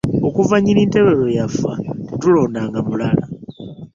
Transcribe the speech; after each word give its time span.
Okuva 0.27 0.55
nnyini 0.59 0.81
ntebe 0.89 1.11
lwe 1.19 1.29
yafa 1.37 1.71
tetulondanga 2.07 2.79
mulala. 2.87 3.25